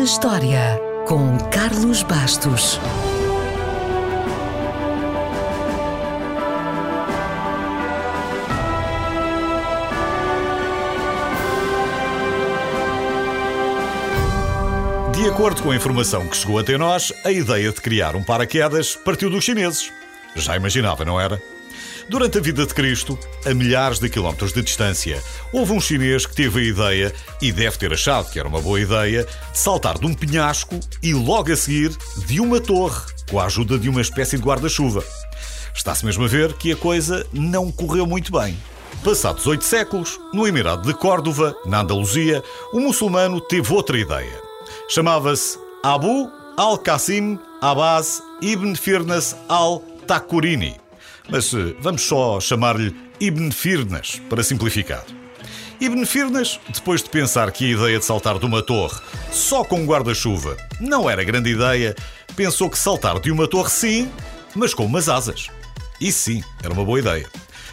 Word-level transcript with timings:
na 0.00 0.04
História, 0.04 0.80
com 1.06 1.36
Carlos 1.50 2.02
Bastos. 2.02 2.80
De 15.12 15.28
acordo 15.28 15.62
com 15.62 15.70
a 15.70 15.76
informação 15.76 16.26
que 16.26 16.34
chegou 16.34 16.58
até 16.58 16.78
nós, 16.78 17.12
a 17.22 17.30
ideia 17.30 17.70
de 17.70 17.82
criar 17.82 18.16
um 18.16 18.22
paraquedas 18.22 18.96
partiu 18.96 19.28
dos 19.28 19.44
chineses. 19.44 19.92
Já 20.34 20.56
imaginava, 20.56 21.04
não 21.04 21.20
era? 21.20 21.38
Durante 22.08 22.38
a 22.38 22.40
vida 22.40 22.66
de 22.66 22.74
Cristo, 22.74 23.18
a 23.44 23.54
milhares 23.54 23.98
de 23.98 24.08
quilómetros 24.08 24.52
de 24.52 24.62
distância, 24.62 25.22
houve 25.52 25.72
um 25.72 25.80
chinês 25.80 26.26
que 26.26 26.34
teve 26.34 26.60
a 26.60 26.64
ideia, 26.64 27.14
e 27.40 27.52
deve 27.52 27.78
ter 27.78 27.92
achado 27.92 28.30
que 28.30 28.38
era 28.38 28.48
uma 28.48 28.60
boa 28.60 28.80
ideia, 28.80 29.24
de 29.24 29.58
saltar 29.58 29.98
de 29.98 30.06
um 30.06 30.14
penhasco 30.14 30.78
e 31.02 31.14
logo 31.14 31.52
a 31.52 31.56
seguir 31.56 31.96
de 32.26 32.40
uma 32.40 32.60
torre, 32.60 33.00
com 33.30 33.38
a 33.38 33.44
ajuda 33.44 33.78
de 33.78 33.88
uma 33.88 34.00
espécie 34.00 34.36
de 34.36 34.42
guarda-chuva. 34.42 35.04
Está-se 35.74 36.04
mesmo 36.04 36.24
a 36.24 36.28
ver 36.28 36.52
que 36.54 36.72
a 36.72 36.76
coisa 36.76 37.26
não 37.32 37.70
correu 37.70 38.06
muito 38.06 38.32
bem. 38.32 38.58
Passados 39.04 39.46
oito 39.46 39.64
séculos, 39.64 40.18
no 40.34 40.46
Emirado 40.46 40.86
de 40.86 40.92
Córdoba, 40.92 41.56
na 41.64 41.80
Andaluzia, 41.80 42.42
o 42.72 42.80
muçulmano 42.80 43.40
teve 43.40 43.72
outra 43.72 43.96
ideia. 43.96 44.42
Chamava-se 44.88 45.58
Abu 45.82 46.30
al-Qasim 46.56 47.38
Abbas 47.62 48.22
ibn 48.42 48.74
Firnas 48.74 49.34
al-Takurini. 49.48 50.76
Mas 51.30 51.54
eh, 51.54 51.74
vamos 51.80 52.02
só 52.02 52.40
chamar-lhe 52.40 52.94
Ibn 53.20 53.50
Firnas, 53.50 54.20
para 54.28 54.42
simplificar. 54.42 55.04
Ibn 55.80 56.04
Firnas, 56.04 56.58
depois 56.68 57.02
de 57.02 57.08
pensar 57.08 57.50
que 57.52 57.64
a 57.64 57.68
ideia 57.68 57.98
de 57.98 58.04
saltar 58.04 58.38
de 58.38 58.44
uma 58.44 58.62
torre 58.62 59.00
só 59.30 59.64
com 59.64 59.80
um 59.80 59.86
guarda-chuva 59.86 60.56
não 60.80 61.08
era 61.08 61.24
grande 61.24 61.50
ideia, 61.50 61.94
pensou 62.36 62.68
que 62.68 62.78
saltar 62.78 63.18
de 63.20 63.30
uma 63.30 63.46
torre 63.46 63.70
sim, 63.70 64.10
mas 64.54 64.74
com 64.74 64.84
umas 64.84 65.08
asas. 65.08 65.48
Isso 66.00 66.18
sim, 66.18 66.44
era 66.62 66.74
uma 66.74 66.84
boa 66.84 66.98
ideia. 66.98 67.28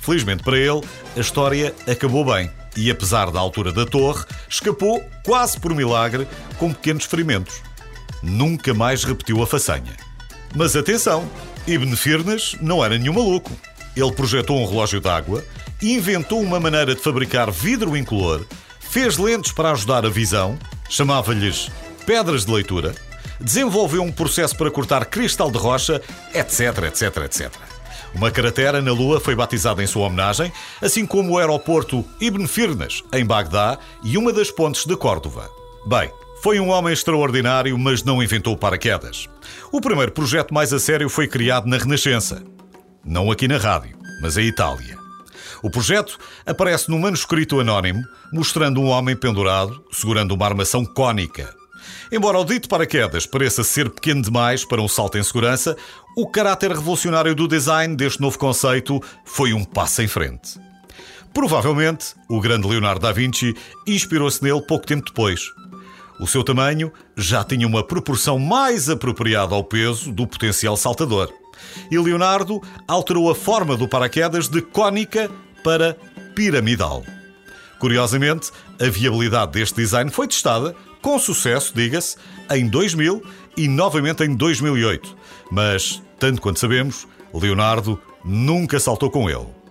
Felizmente 0.00 0.42
para 0.42 0.58
ele, 0.58 0.80
a 1.16 1.20
história 1.20 1.74
acabou 1.86 2.24
bem 2.24 2.50
e, 2.76 2.90
apesar 2.90 3.30
da 3.30 3.38
altura 3.38 3.70
da 3.70 3.84
torre, 3.84 4.24
escapou 4.48 5.04
quase 5.24 5.60
por 5.60 5.74
milagre 5.74 6.26
com 6.58 6.72
pequenos 6.72 7.04
ferimentos. 7.04 7.62
Nunca 8.22 8.72
mais 8.72 9.04
repetiu 9.04 9.42
a 9.42 9.46
façanha. 9.46 9.96
Mas 10.54 10.76
atenção, 10.76 11.28
Ibn 11.66 11.94
Firnas 11.96 12.56
não 12.60 12.84
era 12.84 12.98
nenhum 12.98 13.14
maluco. 13.14 13.50
Ele 13.96 14.12
projetou 14.12 14.60
um 14.60 14.66
relógio 14.66 15.00
d'água, 15.00 15.44
inventou 15.82 16.40
uma 16.40 16.60
maneira 16.60 16.94
de 16.94 17.00
fabricar 17.00 17.50
vidro 17.50 17.96
incolor, 17.96 18.44
fez 18.80 19.16
lentes 19.16 19.52
para 19.52 19.72
ajudar 19.72 20.04
a 20.04 20.10
visão, 20.10 20.58
chamava-lhes 20.88 21.70
pedras 22.06 22.44
de 22.44 22.52
leitura, 22.52 22.94
desenvolveu 23.40 24.02
um 24.02 24.12
processo 24.12 24.56
para 24.56 24.70
cortar 24.70 25.06
cristal 25.06 25.50
de 25.50 25.58
rocha, 25.58 26.00
etc, 26.34 26.84
etc, 26.84 27.16
etc. 27.24 27.50
Uma 28.14 28.30
cratera 28.30 28.82
na 28.82 28.92
Lua 28.92 29.18
foi 29.20 29.34
batizada 29.34 29.82
em 29.82 29.86
sua 29.86 30.06
homenagem, 30.06 30.52
assim 30.82 31.06
como 31.06 31.32
o 31.32 31.38
aeroporto 31.38 32.04
Ibn 32.20 32.46
Firnas, 32.46 33.02
em 33.12 33.24
Bagdá, 33.24 33.78
e 34.02 34.18
uma 34.18 34.32
das 34.32 34.50
pontes 34.50 34.84
de 34.84 34.94
Córdoba. 34.96 35.50
Bem, 35.86 36.10
foi 36.42 36.58
um 36.58 36.70
homem 36.70 36.92
extraordinário, 36.92 37.78
mas 37.78 38.02
não 38.02 38.20
inventou 38.20 38.56
paraquedas. 38.56 39.28
O 39.70 39.80
primeiro 39.80 40.10
projeto 40.10 40.52
mais 40.52 40.72
a 40.72 40.80
sério 40.80 41.08
foi 41.08 41.28
criado 41.28 41.68
na 41.68 41.78
Renascença. 41.78 42.42
Não 43.04 43.30
aqui 43.30 43.46
na 43.46 43.58
rádio, 43.58 43.96
mas 44.20 44.36
em 44.36 44.46
Itália. 44.46 44.98
O 45.62 45.70
projeto 45.70 46.18
aparece 46.44 46.90
num 46.90 46.98
manuscrito 46.98 47.60
anónimo, 47.60 48.02
mostrando 48.32 48.80
um 48.80 48.88
homem 48.88 49.14
pendurado, 49.14 49.84
segurando 49.92 50.32
uma 50.34 50.44
armação 50.44 50.84
cônica. 50.84 51.54
Embora 52.10 52.40
o 52.40 52.44
dito 52.44 52.68
paraquedas 52.68 53.24
pareça 53.24 53.62
ser 53.62 53.88
pequeno 53.88 54.20
demais 54.20 54.64
para 54.64 54.82
um 54.82 54.88
salto 54.88 55.16
em 55.16 55.22
segurança, 55.22 55.76
o 56.16 56.26
caráter 56.26 56.72
revolucionário 56.72 57.36
do 57.36 57.46
design 57.46 57.94
deste 57.94 58.20
novo 58.20 58.36
conceito 58.36 59.00
foi 59.24 59.52
um 59.52 59.64
passo 59.64 60.02
em 60.02 60.08
frente. 60.08 60.58
Provavelmente, 61.32 62.16
o 62.28 62.40
grande 62.40 62.66
Leonardo 62.66 63.00
da 63.00 63.12
Vinci 63.12 63.54
inspirou-se 63.86 64.42
nele 64.42 64.60
pouco 64.60 64.86
tempo 64.86 65.04
depois. 65.06 65.52
O 66.20 66.26
seu 66.26 66.44
tamanho 66.44 66.92
já 67.16 67.42
tinha 67.42 67.66
uma 67.66 67.82
proporção 67.82 68.38
mais 68.38 68.88
apropriada 68.88 69.54
ao 69.54 69.64
peso 69.64 70.12
do 70.12 70.26
potencial 70.26 70.76
saltador. 70.76 71.32
E 71.90 71.98
Leonardo 71.98 72.60
alterou 72.86 73.30
a 73.30 73.34
forma 73.34 73.76
do 73.76 73.88
paraquedas 73.88 74.48
de 74.48 74.60
cônica 74.60 75.30
para 75.62 75.96
piramidal. 76.34 77.04
Curiosamente, 77.78 78.50
a 78.80 78.88
viabilidade 78.88 79.52
deste 79.52 79.76
design 79.76 80.10
foi 80.10 80.28
testada, 80.28 80.74
com 81.00 81.18
sucesso, 81.18 81.72
diga-se, 81.74 82.16
em 82.50 82.68
2000 82.68 83.22
e 83.56 83.66
novamente 83.66 84.22
em 84.22 84.34
2008. 84.34 85.16
Mas, 85.50 86.00
tanto 86.18 86.40
quanto 86.40 86.60
sabemos, 86.60 87.08
Leonardo 87.34 88.00
nunca 88.24 88.78
saltou 88.78 89.10
com 89.10 89.28
ele. 89.28 89.61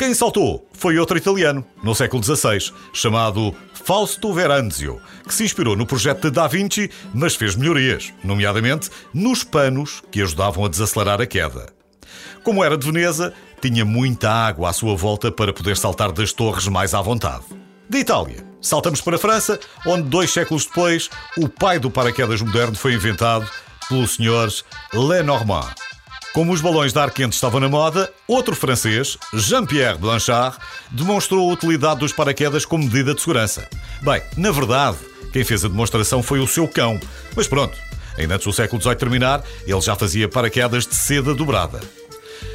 Quem 0.00 0.14
saltou 0.14 0.66
foi 0.72 0.98
outro 0.98 1.18
italiano, 1.18 1.62
no 1.82 1.94
século 1.94 2.24
XVI, 2.24 2.72
chamado 2.90 3.54
Fausto 3.84 4.32
Veranzio, 4.32 4.98
que 5.28 5.34
se 5.34 5.44
inspirou 5.44 5.76
no 5.76 5.84
projeto 5.84 6.22
de 6.22 6.30
Da 6.30 6.48
Vinci, 6.48 6.90
mas 7.12 7.36
fez 7.36 7.54
melhorias, 7.54 8.10
nomeadamente 8.24 8.88
nos 9.12 9.44
panos 9.44 10.02
que 10.10 10.22
ajudavam 10.22 10.64
a 10.64 10.68
desacelerar 10.70 11.20
a 11.20 11.26
queda. 11.26 11.66
Como 12.42 12.64
era 12.64 12.78
de 12.78 12.86
Veneza, 12.90 13.34
tinha 13.60 13.84
muita 13.84 14.30
água 14.30 14.70
à 14.70 14.72
sua 14.72 14.96
volta 14.96 15.30
para 15.30 15.52
poder 15.52 15.76
saltar 15.76 16.12
das 16.12 16.32
torres 16.32 16.66
mais 16.66 16.94
à 16.94 17.02
vontade. 17.02 17.44
De 17.86 17.98
Itália, 17.98 18.42
saltamos 18.58 19.02
para 19.02 19.16
a 19.16 19.18
França, 19.18 19.60
onde 19.84 20.08
dois 20.08 20.30
séculos 20.30 20.64
depois, 20.64 21.10
o 21.36 21.46
pai 21.46 21.78
do 21.78 21.90
paraquedas 21.90 22.40
moderno 22.40 22.74
foi 22.74 22.94
inventado 22.94 23.46
pelo 23.86 24.08
Sr. 24.08 24.64
Lenormand. 24.94 25.74
Como 26.32 26.52
os 26.52 26.60
balões 26.60 26.92
de 26.92 26.98
ar 26.98 27.10
quente 27.10 27.34
estavam 27.34 27.58
na 27.58 27.68
moda, 27.68 28.08
outro 28.28 28.54
francês, 28.54 29.18
Jean-Pierre 29.34 29.98
Blanchard, 29.98 30.56
demonstrou 30.88 31.50
a 31.50 31.52
utilidade 31.52 32.00
dos 32.00 32.12
paraquedas 32.12 32.64
como 32.64 32.84
medida 32.84 33.14
de 33.14 33.20
segurança. 33.20 33.68
Bem, 34.00 34.22
na 34.36 34.52
verdade, 34.52 34.96
quem 35.32 35.42
fez 35.42 35.64
a 35.64 35.68
demonstração 35.68 36.22
foi 36.22 36.38
o 36.38 36.46
seu 36.46 36.68
cão. 36.68 37.00
Mas 37.34 37.48
pronto, 37.48 37.76
ainda 38.16 38.34
antes 38.34 38.46
do 38.46 38.52
século 38.52 38.80
XVIII 38.80 38.94
terminar, 38.94 39.42
ele 39.66 39.80
já 39.80 39.96
fazia 39.96 40.28
paraquedas 40.28 40.86
de 40.86 40.94
seda 40.94 41.34
dobrada. 41.34 41.80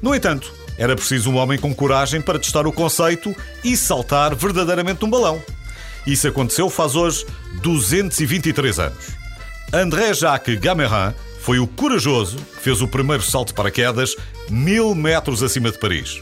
No 0.00 0.14
entanto, 0.14 0.52
era 0.78 0.94
preciso 0.94 1.30
um 1.30 1.36
homem 1.36 1.58
com 1.58 1.74
coragem 1.74 2.20
para 2.20 2.38
testar 2.38 2.68
o 2.68 2.72
conceito 2.72 3.34
e 3.64 3.76
saltar 3.76 4.32
verdadeiramente 4.36 5.04
um 5.04 5.10
balão. 5.10 5.42
Isso 6.06 6.28
aconteceu 6.28 6.70
faz 6.70 6.94
hoje 6.94 7.26
223 7.62 8.78
anos. 8.78 9.08
André 9.72 10.14
Jacques 10.14 10.60
Gamerin 10.60 11.12
foi 11.46 11.60
o 11.60 11.66
corajoso 11.68 12.38
que 12.38 12.60
fez 12.60 12.82
o 12.82 12.88
primeiro 12.88 13.22
salto 13.22 13.48
de 13.50 13.54
paraquedas 13.54 14.16
mil 14.50 14.96
metros 14.96 15.44
acima 15.44 15.70
de 15.70 15.78
Paris. 15.78 16.20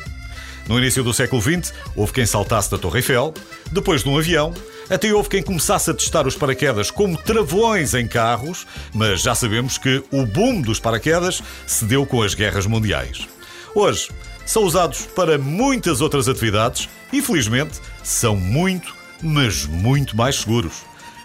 No 0.69 0.79
início 0.79 1.03
do 1.03 1.15
século 1.15 1.41
XX, 1.41 1.73
houve 1.97 2.13
quem 2.13 2.27
saltasse 2.27 2.71
da 2.71 2.77
Torre 2.77 2.99
Eiffel, 2.99 3.33
depois 3.73 4.03
de 4.03 4.11
um 4.11 4.19
avião, 4.19 4.53
até 4.91 5.11
houve 5.15 5.31
quem 5.31 5.43
começasse 5.43 5.91
a 5.91 5.95
testar 5.95 6.27
os 6.27 6.37
paraquedas 6.37 6.91
como 6.91 7.17
travões 7.17 7.95
em 7.95 8.07
carros, 8.07 8.67
mas 8.93 9.23
já 9.23 9.35
sabemos 9.35 9.79
que 9.79 10.05
o 10.11 10.27
boom 10.27 10.61
dos 10.61 10.79
paraquedas 10.79 11.43
se 11.67 11.87
deu 11.87 12.05
com 12.05 12.21
as 12.21 12.35
guerras 12.35 12.67
mundiais. 12.67 13.27
Hoje, 13.75 14.11
são 14.45 14.63
usados 14.65 15.07
para 15.17 15.39
muitas 15.39 16.03
outras 16.03 16.29
atividades 16.29 16.87
e, 17.11 17.23
felizmente, 17.23 17.81
são 18.03 18.37
muito, 18.37 18.95
mas 19.23 19.65
muito 19.65 20.15
mais 20.15 20.37
seguros. 20.37 20.83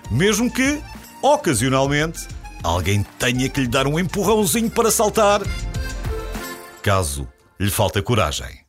Mesmo 0.10 0.50
que, 0.50 0.80
ocasionalmente, 1.22 2.39
alguém 2.64 3.04
tenha 3.18 3.50
que 3.50 3.62
lhe 3.62 3.68
dar 3.68 3.88
um 3.88 4.00
empurrãozinho 4.00 4.70
para 4.70 4.92
saltar, 4.92 5.42
caso 6.82 7.28
lhe 7.60 7.70
falte 7.70 8.02
coragem. 8.02 8.69